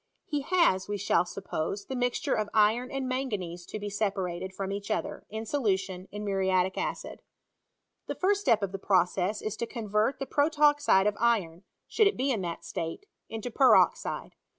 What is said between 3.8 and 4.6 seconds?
separated